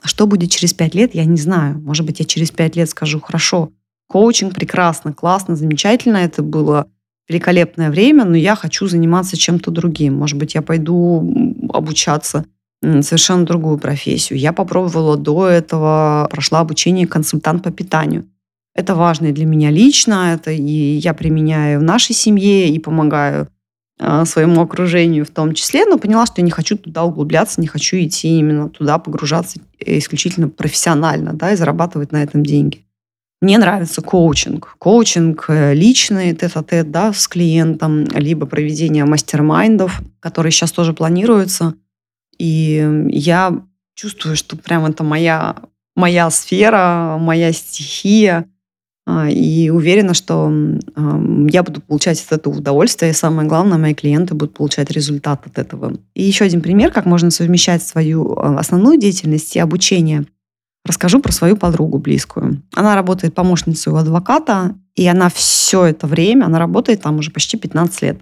А 0.05 0.07
что 0.07 0.27
будет 0.27 0.51
через 0.51 0.71
пять 0.71 0.93
лет, 0.93 1.15
я 1.15 1.25
не 1.25 1.37
знаю. 1.37 1.79
Может 1.79 2.05
быть, 2.05 2.19
я 2.19 2.25
через 2.25 2.51
пять 2.51 2.75
лет 2.75 2.87
скажу, 2.87 3.19
хорошо, 3.19 3.71
коучинг 4.07 4.53
прекрасно, 4.53 5.13
классно, 5.13 5.55
замечательно, 5.55 6.17
это 6.17 6.43
было 6.43 6.85
великолепное 7.27 7.89
время, 7.89 8.23
но 8.23 8.37
я 8.37 8.55
хочу 8.55 8.85
заниматься 8.87 9.35
чем-то 9.35 9.71
другим. 9.71 10.13
Может 10.13 10.37
быть, 10.37 10.53
я 10.53 10.61
пойду 10.61 11.27
обучаться 11.73 12.45
совершенно 12.83 13.47
другую 13.47 13.79
профессию. 13.79 14.37
Я 14.37 14.53
попробовала 14.53 15.17
до 15.17 15.47
этого, 15.47 16.27
прошла 16.29 16.59
обучение 16.59 17.07
консультант 17.07 17.63
по 17.63 17.71
питанию. 17.71 18.25
Это 18.75 18.93
важно 18.93 19.31
для 19.31 19.47
меня 19.47 19.71
лично, 19.71 20.35
это 20.35 20.51
и 20.51 20.97
я 20.97 21.15
применяю 21.15 21.79
в 21.79 21.83
нашей 21.83 22.13
семье 22.13 22.69
и 22.69 22.77
помогаю 22.77 23.47
своему 23.97 24.61
окружению 24.61 25.25
в 25.25 25.29
том 25.29 25.53
числе, 25.53 25.85
но 25.85 25.97
поняла, 25.97 26.25
что 26.25 26.41
я 26.41 26.43
не 26.43 26.51
хочу 26.51 26.77
туда 26.77 27.03
углубляться, 27.05 27.61
не 27.61 27.67
хочу 27.67 27.95
идти 27.97 28.37
именно 28.39 28.69
туда, 28.69 28.97
погружаться 28.97 29.59
исключительно 29.79 30.49
профессионально, 30.49 31.33
да, 31.33 31.53
и 31.53 31.55
зарабатывать 31.55 32.11
на 32.11 32.21
этом 32.21 32.43
деньги. 32.43 32.85
Мне 33.41 33.57
нравится 33.57 34.01
коучинг. 34.01 34.75
Коучинг 34.79 35.45
э, 35.49 35.73
личный, 35.73 36.33
тет-а-тет, 36.33 36.89
да, 36.89 37.13
с 37.13 37.27
клиентом, 37.27 38.05
либо 38.05 38.45
проведение 38.45 39.05
мастер-майндов, 39.05 40.01
которые 40.19 40.51
сейчас 40.51 40.71
тоже 40.71 40.93
планируются. 40.93 41.75
И 42.37 43.05
я 43.09 43.61
чувствую, 43.93 44.35
что 44.35 44.57
прям 44.57 44.85
это 44.85 45.03
моя, 45.03 45.57
моя 45.95 46.29
сфера, 46.29 47.17
моя 47.19 47.51
стихия. 47.51 48.49
А, 49.07 49.29
и 49.29 49.69
уверена, 49.69 50.15
что 50.15 50.51
я 51.49 51.63
буду 51.63 51.81
получать 51.81 52.23
от 52.25 52.39
этого 52.39 52.57
удовольствие, 52.57 53.11
и 53.11 53.15
самое 53.15 53.47
главное, 53.47 53.77
мои 53.77 53.93
клиенты 53.93 54.33
будут 54.33 54.55
получать 54.55 54.89
результат 54.89 55.45
от 55.45 55.59
этого. 55.59 55.93
И 56.15 56.23
еще 56.23 56.45
один 56.45 56.61
пример, 56.61 56.91
как 56.91 57.05
можно 57.05 57.29
совмещать 57.29 57.83
свою 57.83 58.33
а, 58.33 58.57
основную 58.57 58.99
деятельность 58.99 59.55
и 59.55 59.59
обучение. 59.59 60.25
Расскажу 60.85 61.19
про 61.19 61.31
свою 61.31 61.55
подругу 61.55 61.99
близкую. 61.99 62.63
Она 62.73 62.95
работает 62.95 63.35
помощницей 63.35 63.91
у 63.91 63.95
адвоката, 63.95 64.75
и 64.95 65.07
она 65.07 65.29
все 65.29 65.85
это 65.85 66.07
время, 66.07 66.45
она 66.45 66.57
работает 66.57 67.01
там 67.01 67.17
уже 67.17 67.31
почти 67.31 67.57
15 67.57 68.01
лет. 68.01 68.19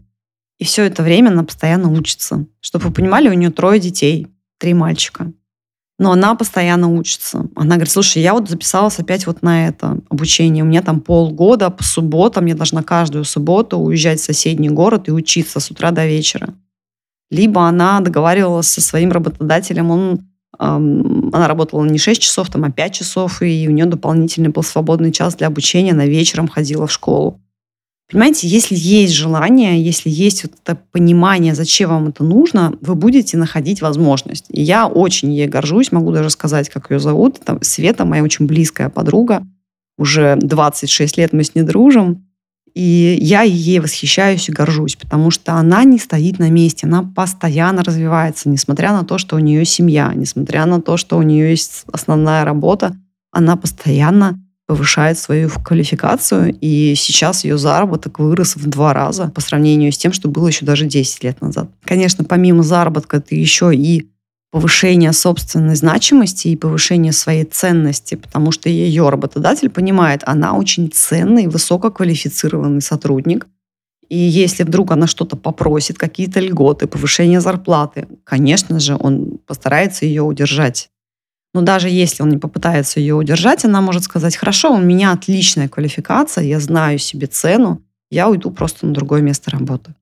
И 0.60 0.66
все 0.66 0.84
это 0.84 1.04
время 1.04 1.30
она 1.30 1.44
постоянно 1.44 1.90
учится. 1.90 2.46
Чтобы 2.60 2.88
вы 2.88 2.92
понимали, 2.94 3.30
у 3.30 3.34
нее 3.34 3.52
трое 3.52 3.80
детей, 3.80 4.28
три 4.60 4.74
мальчика. 4.74 5.32
Но 6.00 6.12
она 6.12 6.34
постоянно 6.36 6.88
учится. 6.88 7.46
Она 7.56 7.76
говорит, 7.76 7.92
слушай, 7.92 8.22
я 8.22 8.34
вот 8.34 8.50
записалась 8.50 9.00
опять 9.00 9.28
вот 9.28 9.44
на 9.44 9.68
это 9.68 10.00
обучение. 10.10 10.64
У 10.64 10.68
меня 10.68 10.82
там 10.82 11.00
полгода 11.00 11.70
по 11.70 11.84
субботам, 11.84 12.48
я 12.48 12.56
должна 12.56 12.82
каждую 12.82 13.26
субботу 13.26 13.78
уезжать 13.78 14.20
в 14.20 14.24
соседний 14.24 14.70
город 14.70 15.08
и 15.08 15.12
учиться 15.12 15.60
с 15.60 15.70
утра 15.70 15.92
до 15.92 16.06
вечера. 16.06 16.54
Либо 17.30 17.68
она 17.68 18.00
договаривалась 18.00 18.68
со 18.68 18.82
своим 18.82 19.12
работодателем, 19.12 19.92
он, 19.92 20.22
эм, 20.60 21.30
она 21.34 21.48
работала 21.48 21.84
не 21.84 21.98
6 21.98 22.22
часов, 22.22 22.50
там, 22.50 22.64
а 22.64 22.72
5 22.72 22.94
часов, 22.94 23.42
и 23.42 23.68
у 23.68 23.72
нее 23.72 23.86
дополнительный 23.86 24.50
был 24.50 24.64
свободный 24.64 25.12
час 25.12 25.36
для 25.36 25.48
обучения, 25.48 25.94
она 25.94 26.06
вечером 26.06 26.48
ходила 26.48 26.86
в 26.88 26.92
школу. 26.92 27.40
Понимаете, 28.12 28.48
если 28.48 28.76
есть 28.76 29.14
желание, 29.14 29.82
если 29.82 30.10
есть 30.10 30.44
вот 30.44 30.54
это 30.64 30.80
понимание, 30.92 31.56
зачем 31.56 31.90
вам 31.90 32.10
это 32.10 32.24
нужно, 32.24 32.78
вы 32.82 32.96
будете 32.96 33.38
находить 33.38 33.82
возможность. 33.82 34.46
И 34.50 34.62
я 34.62 34.88
очень 34.88 35.34
ей 35.34 35.48
горжусь, 35.48 35.92
могу 35.92 36.12
даже 36.12 36.30
сказать, 36.30 36.70
как 36.70 36.92
ее 36.92 37.00
зовут. 37.00 37.40
Это 37.42 37.58
Света, 37.64 38.06
моя 38.06 38.24
очень 38.24 38.46
близкая 38.46 38.90
подруга. 38.90 39.44
Уже 39.98 40.36
26 40.36 41.18
лет 41.18 41.34
мы 41.34 41.44
с 41.44 41.56
ней 41.56 41.64
дружим. 41.64 42.28
И 42.74 43.18
я 43.22 43.44
ей 43.44 43.80
восхищаюсь 43.80 44.50
и 44.50 44.52
горжусь, 44.52 44.96
потому 44.96 45.30
что 45.30 45.54
она 45.54 45.84
не 45.84 46.00
стоит 46.00 46.40
на 46.40 46.50
месте, 46.50 46.88
она 46.88 47.04
постоянно 47.04 47.84
развивается, 47.84 48.50
несмотря 48.50 48.94
на 48.94 49.04
то, 49.04 49.20
что 49.20 49.36
у 49.36 49.40
нее 49.40 49.64
семья, 49.64 50.12
несмотря 50.16 50.66
на 50.66 50.82
то, 50.82 50.98
что 50.98 51.18
у 51.18 51.22
нее 51.22 51.52
есть 51.52 51.84
основная 51.92 52.44
работа, 52.44 52.96
она 53.32 53.58
постоянно 53.58 54.43
повышает 54.68 55.18
свою 55.18 55.50
квалификацию, 55.50 56.56
и 56.62 56.96
сейчас 56.96 57.44
ее 57.44 57.58
заработок 57.58 58.20
вырос 58.20 58.56
в 58.56 58.68
два 58.68 58.94
раза 58.94 59.28
по 59.28 59.42
сравнению 59.42 59.92
с 59.92 59.98
тем, 59.98 60.14
что 60.14 60.30
было 60.30 60.48
еще 60.48 60.66
даже 60.66 60.86
10 60.86 61.24
лет 61.24 61.42
назад. 61.42 61.70
Конечно, 61.84 62.24
помимо 62.24 62.64
заработка, 62.64 63.18
это 63.18 63.36
еще 63.36 63.76
и 63.76 64.10
повышение 64.52 65.14
собственной 65.14 65.76
значимости 65.76 66.48
и 66.48 66.56
повышение 66.56 67.12
своей 67.12 67.44
ценности, 67.44 68.16
потому 68.16 68.52
что 68.52 68.70
ее 68.70 69.10
работодатель 69.10 69.70
понимает, 69.70 70.22
она 70.26 70.54
очень 70.54 70.92
ценный, 70.92 71.48
высококвалифицированный 71.48 72.82
сотрудник, 72.82 73.48
и 74.10 74.18
если 74.18 74.64
вдруг 74.64 74.92
она 74.92 75.08
что-то 75.08 75.36
попросит, 75.36 75.98
какие-то 75.98 76.40
льготы, 76.40 76.86
повышение 76.86 77.42
зарплаты, 77.42 78.08
конечно 78.24 78.80
же, 78.80 78.96
он 79.00 79.40
постарается 79.48 80.06
ее 80.06 80.22
удержать. 80.22 80.92
Но 81.54 81.62
даже 81.62 81.88
если 81.88 82.24
он 82.24 82.30
не 82.30 82.38
попытается 82.38 83.00
ее 83.00 83.14
удержать, 83.14 83.64
она 83.64 83.80
может 83.82 84.04
сказать, 84.04 84.36
хорошо, 84.36 84.74
у 84.74 84.80
меня 84.80 85.12
отличная 85.12 85.70
квалификация, 85.70 86.44
я 86.46 86.60
знаю 86.60 86.98
себе 86.98 87.28
цену, 87.28 87.82
я 88.10 88.28
уйду 88.28 88.50
просто 88.50 88.88
на 88.88 88.94
другое 88.94 89.22
место 89.22 89.52
работы. 89.52 89.94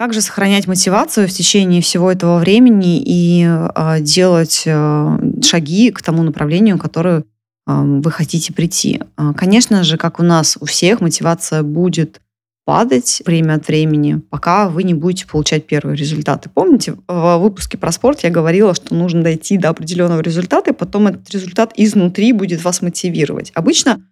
Как 0.00 0.14
же 0.14 0.22
сохранять 0.22 0.66
мотивацию 0.66 1.28
в 1.28 1.30
течение 1.30 1.82
всего 1.82 2.10
этого 2.10 2.38
времени 2.38 3.02
и 3.04 3.44
э, 3.44 4.00
делать 4.00 4.62
э, 4.64 5.18
шаги 5.42 5.90
к 5.90 6.00
тому 6.00 6.22
направлению, 6.22 6.78
которое 6.78 7.18
э, 7.18 7.22
вы 7.66 8.10
хотите 8.10 8.54
прийти? 8.54 9.02
Конечно 9.36 9.84
же, 9.84 9.98
как 9.98 10.18
у 10.18 10.22
нас 10.22 10.56
у 10.58 10.64
всех, 10.64 11.02
мотивация 11.02 11.62
будет 11.62 12.22
падать 12.70 13.20
время 13.26 13.54
от 13.54 13.66
времени, 13.66 14.20
пока 14.30 14.68
вы 14.68 14.84
не 14.84 14.94
будете 14.94 15.26
получать 15.26 15.66
первые 15.66 15.96
результаты. 15.96 16.50
Помните, 16.54 16.94
в 17.08 17.38
выпуске 17.38 17.76
про 17.76 17.90
спорт 17.90 18.22
я 18.22 18.30
говорила, 18.30 18.76
что 18.76 18.94
нужно 18.94 19.24
дойти 19.24 19.58
до 19.58 19.70
определенного 19.70 20.20
результата, 20.20 20.70
и 20.70 20.72
потом 20.72 21.08
этот 21.08 21.28
результат 21.30 21.72
изнутри 21.74 22.32
будет 22.32 22.62
вас 22.62 22.80
мотивировать. 22.80 23.50
Обычно 23.56 24.06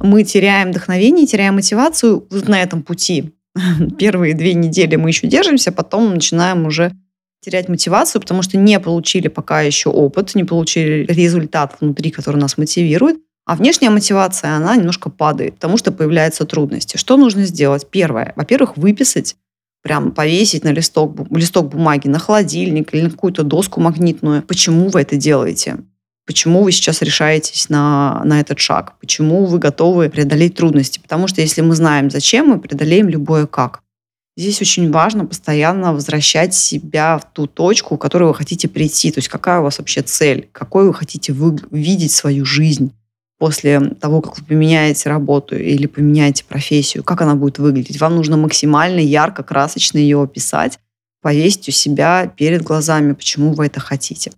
мы 0.00 0.24
теряем 0.24 0.70
вдохновение, 0.70 1.24
теряем 1.24 1.54
мотивацию 1.54 2.26
на 2.48 2.60
этом 2.60 2.82
пути. 2.82 3.32
Первые 3.96 4.34
две 4.34 4.54
недели 4.54 4.96
мы 4.96 5.10
еще 5.10 5.28
держимся, 5.28 5.70
потом 5.70 6.12
начинаем 6.12 6.66
уже 6.66 6.90
терять 7.42 7.68
мотивацию, 7.68 8.20
потому 8.20 8.42
что 8.42 8.58
не 8.58 8.80
получили 8.80 9.28
пока 9.28 9.62
еще 9.62 9.88
опыт, 9.88 10.34
не 10.34 10.42
получили 10.42 11.06
результат 11.06 11.76
внутри, 11.80 12.10
который 12.10 12.38
нас 12.38 12.58
мотивирует, 12.58 13.18
а 13.50 13.56
внешняя 13.56 13.90
мотивация, 13.90 14.54
она 14.54 14.76
немножко 14.76 15.10
падает, 15.10 15.56
потому 15.56 15.76
что 15.76 15.90
появляются 15.90 16.44
трудности. 16.44 16.96
Что 16.96 17.16
нужно 17.16 17.46
сделать? 17.46 17.84
Первое. 17.90 18.32
Во-первых, 18.36 18.76
выписать, 18.76 19.34
прям 19.82 20.12
повесить 20.12 20.62
на 20.62 20.68
листок, 20.68 21.16
листок 21.32 21.70
бумаги, 21.70 22.06
на 22.06 22.20
холодильник 22.20 22.94
или 22.94 23.02
на 23.02 23.10
какую-то 23.10 23.42
доску 23.42 23.80
магнитную. 23.80 24.42
Почему 24.42 24.88
вы 24.88 25.00
это 25.00 25.16
делаете? 25.16 25.78
Почему 26.26 26.62
вы 26.62 26.70
сейчас 26.70 27.02
решаетесь 27.02 27.68
на, 27.68 28.22
на 28.24 28.38
этот 28.40 28.60
шаг? 28.60 28.92
Почему 29.00 29.44
вы 29.46 29.58
готовы 29.58 30.08
преодолеть 30.10 30.54
трудности? 30.54 31.00
Потому 31.00 31.26
что 31.26 31.40
если 31.40 31.60
мы 31.60 31.74
знаем, 31.74 32.08
зачем, 32.08 32.50
мы 32.50 32.60
преодолеем 32.60 33.08
любое 33.08 33.48
как. 33.48 33.80
Здесь 34.36 34.60
очень 34.60 34.92
важно 34.92 35.26
постоянно 35.26 35.92
возвращать 35.92 36.54
себя 36.54 37.18
в 37.18 37.24
ту 37.32 37.48
точку, 37.48 37.96
к 37.96 38.00
которой 38.00 38.28
вы 38.28 38.34
хотите 38.36 38.68
прийти. 38.68 39.10
То 39.10 39.18
есть 39.18 39.28
какая 39.28 39.58
у 39.58 39.64
вас 39.64 39.78
вообще 39.78 40.02
цель? 40.02 40.48
Какой 40.52 40.86
вы 40.86 40.94
хотите 40.94 41.32
вы 41.32 41.58
видеть 41.72 42.12
свою 42.12 42.44
жизнь? 42.44 42.92
После 43.40 43.80
того, 43.98 44.20
как 44.20 44.38
вы 44.38 44.44
поменяете 44.44 45.08
работу 45.08 45.56
или 45.56 45.86
поменяете 45.86 46.44
профессию, 46.44 47.02
как 47.02 47.22
она 47.22 47.34
будет 47.34 47.58
выглядеть. 47.58 47.98
Вам 47.98 48.16
нужно 48.16 48.36
максимально 48.36 49.00
ярко, 49.00 49.42
красочно 49.42 49.96
ее 49.96 50.22
описать, 50.22 50.78
повесить 51.22 51.66
у 51.70 51.72
себя 51.72 52.30
перед 52.36 52.60
глазами, 52.60 53.14
почему 53.14 53.54
вы 53.54 53.64
это 53.66 53.80
хотите. 53.80 54.30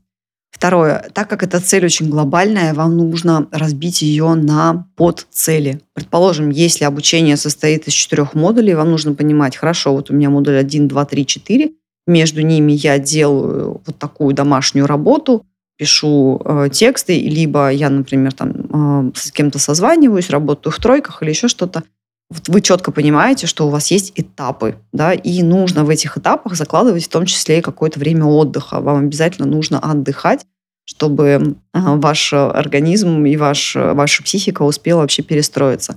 Второе. 0.53 1.11
Так 1.15 1.29
как 1.29 1.43
эта 1.43 1.61
цель 1.61 1.85
очень 1.85 2.11
глобальная, 2.11 2.75
вам 2.75 2.97
нужно 2.97 3.49
разбить 3.51 4.03
ее 4.03 4.35
на 4.35 4.87
подцели. 4.95 5.81
Предположим, 5.95 6.51
если 6.51 6.85
обучение 6.85 7.37
состоит 7.37 7.89
из 7.89 7.95
четырех 7.95 8.35
модулей, 8.35 8.75
вам 8.75 8.93
нужно 8.93 9.15
понимать, 9.15 9.57
хорошо, 9.57 9.95
вот 9.95 10.11
у 10.11 10.15
меня 10.15 10.31
модуль 10.31 10.59
1, 10.59 10.87
2, 10.87 11.05
3, 11.05 11.27
4, 11.27 11.73
между 12.07 12.43
ними 12.43 12.71
я 12.71 13.01
делаю 13.01 13.81
вот 13.85 13.99
такую 13.99 14.33
домашнюю 14.33 14.87
работу, 14.87 15.45
пишу 15.83 16.41
э, 16.45 16.69
тексты, 16.71 17.21
либо 17.21 17.69
я, 17.73 17.91
например, 17.91 18.33
там 18.33 18.53
э, 18.53 19.11
с 19.17 19.33
кем-то 19.33 19.59
созваниваюсь, 19.59 20.31
работаю 20.31 20.73
в 20.73 20.79
тройках 20.79 21.25
или 21.25 21.31
еще 21.31 21.49
что-то. 21.49 21.83
Вот 22.31 22.49
вы 22.49 22.61
четко 22.61 22.93
понимаете, 22.93 23.49
что 23.49 23.67
у 23.67 23.71
вас 23.71 23.91
есть 23.91 24.12
этапы, 24.15 24.77
да, 24.93 25.12
и 25.12 25.43
нужно 25.43 25.85
в 25.85 25.89
этих 25.89 26.17
этапах 26.17 26.55
закладывать 26.55 27.05
в 27.07 27.09
том 27.09 27.27
числе 27.27 27.59
и 27.59 27.62
какое-то 27.62 27.99
время 27.99 28.27
отдыха. 28.27 28.81
Вам 28.81 28.99
обязательно 29.07 29.49
нужно 29.49 29.81
отдыхать, 29.81 30.47
чтобы 30.85 31.25
э, 31.25 31.41
ваш 31.73 32.33
организм 32.33 33.25
и 33.25 33.37
ваш, 33.37 33.75
ваша 33.75 34.23
психика 34.23 34.62
успела 34.62 35.01
вообще 35.01 35.23
перестроиться. 35.23 35.97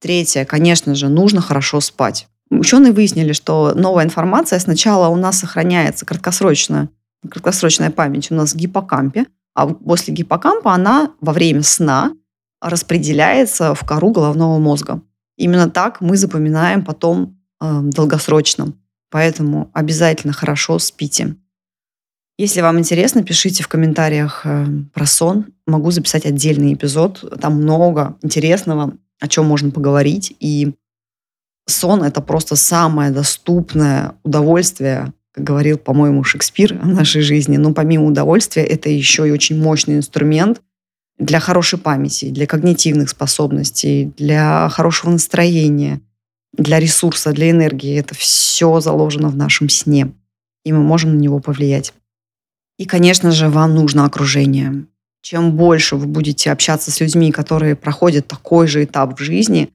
Третье, 0.00 0.44
конечно 0.44 0.96
же, 0.96 1.08
нужно 1.08 1.40
хорошо 1.40 1.80
спать. 1.80 2.26
Ученые 2.50 2.92
выяснили, 2.92 3.32
что 3.32 3.74
новая 3.76 4.04
информация 4.04 4.58
сначала 4.58 5.06
у 5.06 5.14
нас 5.14 5.38
сохраняется 5.38 6.04
краткосрочно 6.04 6.88
краткосрочная 7.28 7.90
память 7.90 8.30
у 8.30 8.34
нас 8.34 8.52
в 8.52 8.56
гиппокампе, 8.56 9.26
а 9.54 9.66
после 9.66 10.14
гиппокампа 10.14 10.72
она 10.72 11.12
во 11.20 11.32
время 11.32 11.62
сна 11.62 12.12
распределяется 12.60 13.74
в 13.74 13.84
кору 13.84 14.10
головного 14.10 14.58
мозга. 14.58 15.02
Именно 15.36 15.70
так 15.70 16.00
мы 16.00 16.16
запоминаем 16.16 16.84
потом 16.84 17.40
э, 17.60 17.80
долгосрочно. 17.82 18.72
Поэтому 19.10 19.70
обязательно 19.74 20.32
хорошо 20.32 20.78
спите. 20.78 21.36
Если 22.38 22.60
вам 22.60 22.78
интересно, 22.78 23.22
пишите 23.22 23.62
в 23.62 23.68
комментариях 23.68 24.42
э, 24.44 24.66
про 24.94 25.06
сон. 25.06 25.46
Могу 25.66 25.90
записать 25.90 26.26
отдельный 26.26 26.74
эпизод. 26.74 27.38
Там 27.40 27.56
много 27.56 28.16
интересного, 28.22 28.94
о 29.18 29.28
чем 29.28 29.46
можно 29.46 29.70
поговорить. 29.70 30.36
И 30.40 30.74
сон– 31.66 32.02
это 32.04 32.20
просто 32.20 32.56
самое 32.56 33.10
доступное 33.10 34.14
удовольствие 34.22 35.12
как 35.32 35.44
говорил, 35.44 35.78
по-моему, 35.78 36.24
Шекспир 36.24 36.78
о 36.82 36.86
нашей 36.86 37.22
жизни. 37.22 37.56
Но 37.56 37.72
помимо 37.72 38.06
удовольствия, 38.06 38.64
это 38.64 38.88
еще 38.88 39.28
и 39.28 39.30
очень 39.30 39.60
мощный 39.60 39.96
инструмент 39.96 40.60
для 41.18 41.38
хорошей 41.38 41.78
памяти, 41.78 42.30
для 42.30 42.46
когнитивных 42.46 43.10
способностей, 43.10 44.12
для 44.16 44.68
хорошего 44.70 45.10
настроения, 45.10 46.00
для 46.52 46.80
ресурса, 46.80 47.32
для 47.32 47.50
энергии. 47.50 47.98
Это 47.98 48.14
все 48.14 48.80
заложено 48.80 49.28
в 49.28 49.36
нашем 49.36 49.68
сне, 49.68 50.12
и 50.64 50.72
мы 50.72 50.82
можем 50.82 51.14
на 51.14 51.18
него 51.18 51.40
повлиять. 51.40 51.92
И, 52.78 52.86
конечно 52.86 53.30
же, 53.30 53.48
вам 53.48 53.74
нужно 53.74 54.06
окружение. 54.06 54.86
Чем 55.22 55.54
больше 55.54 55.96
вы 55.96 56.06
будете 56.06 56.50
общаться 56.50 56.90
с 56.90 56.98
людьми, 57.00 57.30
которые 57.30 57.76
проходят 57.76 58.26
такой 58.26 58.66
же 58.66 58.84
этап 58.84 59.18
в 59.18 59.22
жизни, 59.22 59.70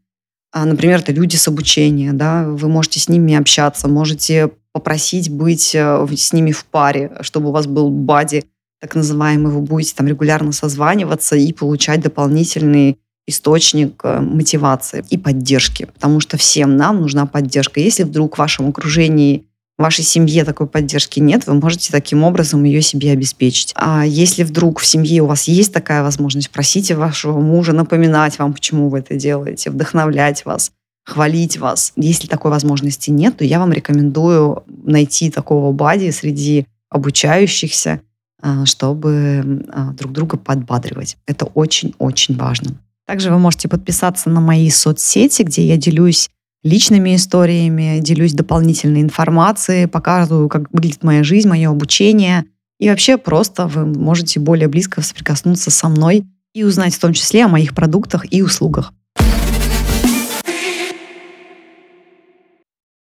например, 0.64 1.00
это 1.00 1.12
люди 1.12 1.36
с 1.36 1.50
обучения, 1.50 2.14
да, 2.14 2.48
вы 2.48 2.70
можете 2.70 3.02
с 3.02 3.10
ними 3.10 3.36
общаться, 3.36 3.90
можете 3.90 4.52
попросить 4.72 5.30
быть 5.30 5.76
э, 5.76 6.08
с 6.16 6.32
ними 6.32 6.52
в 6.52 6.64
паре, 6.64 7.12
чтобы 7.22 7.50
у 7.50 7.52
вас 7.52 7.68
был 7.68 7.90
бади, 7.90 8.46
так 8.80 8.96
называемый, 8.96 9.52
вы 9.52 9.62
будете 9.62 9.96
там 9.96 10.08
регулярно 10.08 10.54
созваниваться 10.54 11.36
и 11.36 11.52
получать 11.52 12.02
дополнительный 12.02 12.98
источник 13.28 14.00
э, 14.04 14.20
мотивации 14.22 15.04
и 15.10 15.18
поддержки, 15.18 15.88
потому 15.94 16.20
что 16.20 16.38
всем 16.38 16.78
нам 16.78 17.02
нужна 17.02 17.26
поддержка. 17.26 17.80
Если 17.80 18.04
вдруг 18.04 18.36
в 18.36 18.40
вашем 18.40 18.70
окружении, 18.70 19.46
в 19.78 19.82
вашей 19.82 20.04
семье 20.04 20.46
такой 20.46 20.68
поддержки 20.68 21.20
нет, 21.20 21.48
вы 21.48 21.56
можете 21.56 21.92
таким 21.92 22.24
образом 22.24 22.64
ее 22.64 22.82
себе 22.82 23.12
обеспечить. 23.12 23.74
А 23.76 24.06
если 24.06 24.44
вдруг 24.44 24.80
в 24.80 24.86
семье 24.86 25.22
у 25.22 25.26
вас 25.26 25.50
есть 25.50 25.74
такая 25.74 26.02
возможность, 26.02 26.50
просите 26.50 26.96
вашего 26.96 27.40
мужа 27.40 27.74
напоминать 27.74 28.40
вам, 28.40 28.54
почему 28.54 28.90
вы 28.90 29.00
это 29.00 29.16
делаете, 29.16 29.72
вдохновлять 29.72 30.46
вас, 30.46 30.72
хвалить 31.04 31.58
вас. 31.58 31.92
Если 31.98 32.28
такой 32.28 32.52
возможности 32.52 33.10
нет, 33.10 33.38
то 33.38 33.44
я 33.44 33.60
вам 33.60 33.74
рекомендую 33.74 34.64
найти 34.84 35.30
такого 35.30 35.72
бади 35.74 36.10
среди 36.12 36.68
обучающихся, 36.90 38.02
а, 38.42 38.66
чтобы 38.66 39.66
а, 39.74 39.92
друг 39.92 40.14
друга 40.14 40.38
подбадривать. 40.38 41.18
Это 41.28 41.46
очень-очень 41.46 42.38
важно. 42.38 42.80
Также 43.06 43.30
вы 43.30 43.38
можете 43.38 43.68
подписаться 43.68 44.30
на 44.30 44.40
мои 44.40 44.70
соцсети, 44.70 45.44
где 45.44 45.68
я 45.68 45.78
делюсь 45.78 46.30
личными 46.66 47.16
историями, 47.16 48.00
делюсь 48.02 48.34
дополнительной 48.34 49.02
информацией, 49.02 49.86
показываю, 49.86 50.50
как 50.50 50.64
выглядит 50.74 51.04
моя 51.04 51.24
жизнь, 51.24 51.48
мое 51.48 51.70
обучение. 51.70 52.46
И 52.80 52.90
вообще 52.90 53.18
просто 53.18 53.68
вы 53.68 53.86
можете 53.86 54.40
более 54.40 54.68
близко 54.68 55.02
соприкоснуться 55.02 55.70
со 55.70 55.88
мной 55.88 56.26
и 56.54 56.64
узнать 56.64 56.96
в 56.96 57.00
том 57.00 57.14
числе 57.14 57.46
о 57.46 57.50
моих 57.50 57.76
продуктах 57.76 58.26
и 58.34 58.42
услугах. 58.42 58.94